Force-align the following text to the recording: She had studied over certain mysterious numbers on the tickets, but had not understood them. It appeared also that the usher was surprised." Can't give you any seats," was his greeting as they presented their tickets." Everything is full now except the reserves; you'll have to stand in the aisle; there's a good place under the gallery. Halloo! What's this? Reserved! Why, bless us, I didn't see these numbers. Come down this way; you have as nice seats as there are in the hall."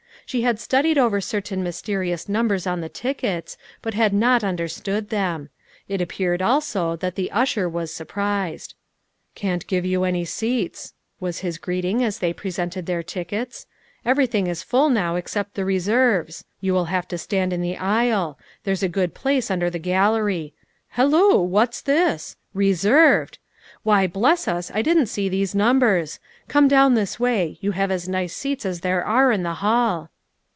She 0.27 0.43
had 0.43 0.61
studied 0.61 0.97
over 0.97 1.19
certain 1.19 1.61
mysterious 1.61 2.29
numbers 2.29 2.65
on 2.65 2.79
the 2.79 2.87
tickets, 2.87 3.57
but 3.81 3.95
had 3.95 4.13
not 4.13 4.45
understood 4.45 5.09
them. 5.09 5.49
It 5.89 5.99
appeared 5.99 6.41
also 6.41 6.95
that 6.95 7.15
the 7.15 7.29
usher 7.31 7.67
was 7.67 7.93
surprised." 7.93 8.73
Can't 9.35 9.67
give 9.67 9.83
you 9.83 10.05
any 10.05 10.23
seats," 10.23 10.93
was 11.19 11.39
his 11.39 11.57
greeting 11.57 12.01
as 12.01 12.19
they 12.19 12.31
presented 12.31 12.85
their 12.85 13.03
tickets." 13.03 13.67
Everything 14.05 14.47
is 14.47 14.63
full 14.63 14.89
now 14.89 15.17
except 15.17 15.55
the 15.55 15.65
reserves; 15.65 16.45
you'll 16.61 16.85
have 16.85 17.09
to 17.09 17.17
stand 17.17 17.51
in 17.51 17.61
the 17.61 17.75
aisle; 17.75 18.39
there's 18.63 18.81
a 18.83 18.87
good 18.87 19.13
place 19.13 19.51
under 19.51 19.69
the 19.69 19.79
gallery. 19.79 20.53
Halloo! 20.91 21.41
What's 21.43 21.81
this? 21.81 22.37
Reserved! 22.53 23.37
Why, 23.83 24.07
bless 24.07 24.47
us, 24.47 24.71
I 24.73 24.81
didn't 24.81 25.07
see 25.07 25.27
these 25.27 25.53
numbers. 25.53 26.21
Come 26.47 26.69
down 26.69 26.93
this 26.93 27.19
way; 27.19 27.57
you 27.59 27.71
have 27.71 27.91
as 27.91 28.07
nice 28.07 28.33
seats 28.33 28.65
as 28.65 28.79
there 28.79 29.03
are 29.03 29.33
in 29.33 29.43
the 29.43 29.55
hall." 29.55 30.07